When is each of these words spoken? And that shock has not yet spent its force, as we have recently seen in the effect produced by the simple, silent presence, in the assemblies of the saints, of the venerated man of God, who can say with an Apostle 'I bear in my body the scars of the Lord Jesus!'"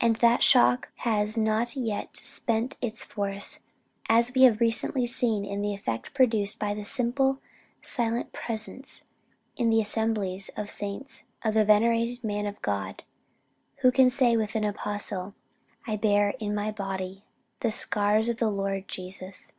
And 0.00 0.16
that 0.24 0.42
shock 0.42 0.88
has 1.00 1.36
not 1.36 1.76
yet 1.76 2.16
spent 2.16 2.78
its 2.80 3.04
force, 3.04 3.60
as 4.08 4.32
we 4.34 4.44
have 4.44 4.58
recently 4.58 5.04
seen 5.04 5.44
in 5.44 5.60
the 5.60 5.74
effect 5.74 6.14
produced 6.14 6.58
by 6.58 6.72
the 6.72 6.82
simple, 6.82 7.40
silent 7.82 8.32
presence, 8.32 9.04
in 9.58 9.68
the 9.68 9.82
assemblies 9.82 10.48
of 10.56 10.68
the 10.68 10.72
saints, 10.72 11.24
of 11.44 11.52
the 11.52 11.66
venerated 11.66 12.24
man 12.24 12.46
of 12.46 12.62
God, 12.62 13.02
who 13.80 13.92
can 13.92 14.08
say 14.08 14.34
with 14.34 14.54
an 14.54 14.64
Apostle 14.64 15.34
'I 15.86 15.96
bear 15.96 16.30
in 16.40 16.54
my 16.54 16.70
body 16.70 17.24
the 17.60 17.70
scars 17.70 18.30
of 18.30 18.38
the 18.38 18.48
Lord 18.50 18.88
Jesus!'" 18.88 19.52